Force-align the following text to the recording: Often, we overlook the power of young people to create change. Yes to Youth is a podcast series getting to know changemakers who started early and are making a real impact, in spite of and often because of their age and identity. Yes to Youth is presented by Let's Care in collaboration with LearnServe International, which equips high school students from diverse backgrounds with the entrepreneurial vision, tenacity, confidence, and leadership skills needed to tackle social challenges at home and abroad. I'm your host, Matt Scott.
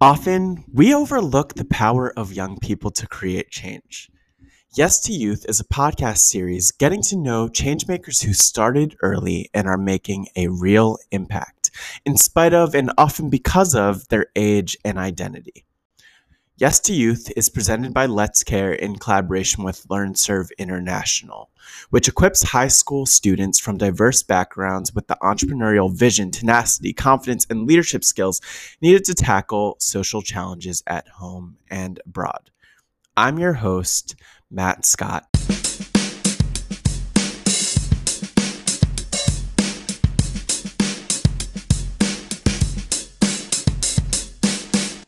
Often, 0.00 0.62
we 0.72 0.94
overlook 0.94 1.54
the 1.54 1.64
power 1.64 2.12
of 2.16 2.32
young 2.32 2.56
people 2.60 2.92
to 2.92 3.06
create 3.08 3.50
change. 3.50 4.08
Yes 4.76 5.00
to 5.00 5.12
Youth 5.12 5.44
is 5.48 5.58
a 5.58 5.64
podcast 5.64 6.18
series 6.18 6.70
getting 6.70 7.02
to 7.02 7.16
know 7.16 7.48
changemakers 7.48 8.22
who 8.22 8.32
started 8.32 8.94
early 9.02 9.50
and 9.52 9.66
are 9.66 9.76
making 9.76 10.28
a 10.36 10.46
real 10.46 10.98
impact, 11.10 11.72
in 12.04 12.16
spite 12.16 12.54
of 12.54 12.76
and 12.76 12.92
often 12.96 13.28
because 13.28 13.74
of 13.74 14.06
their 14.06 14.26
age 14.36 14.76
and 14.84 14.98
identity. 14.98 15.64
Yes 16.60 16.80
to 16.80 16.92
Youth 16.92 17.30
is 17.36 17.48
presented 17.48 17.94
by 17.94 18.06
Let's 18.06 18.42
Care 18.42 18.72
in 18.72 18.96
collaboration 18.96 19.62
with 19.62 19.86
LearnServe 19.86 20.50
International, 20.58 21.50
which 21.90 22.08
equips 22.08 22.42
high 22.42 22.66
school 22.66 23.06
students 23.06 23.60
from 23.60 23.76
diverse 23.76 24.24
backgrounds 24.24 24.92
with 24.92 25.06
the 25.06 25.16
entrepreneurial 25.22 25.94
vision, 25.94 26.32
tenacity, 26.32 26.92
confidence, 26.92 27.46
and 27.48 27.68
leadership 27.68 28.02
skills 28.02 28.40
needed 28.82 29.04
to 29.04 29.14
tackle 29.14 29.76
social 29.78 30.20
challenges 30.20 30.82
at 30.88 31.06
home 31.06 31.58
and 31.70 32.00
abroad. 32.04 32.50
I'm 33.16 33.38
your 33.38 33.52
host, 33.52 34.16
Matt 34.50 34.84
Scott. 34.84 35.28